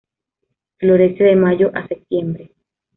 [0.79, 2.49] Florece de Mayo a Septiembre.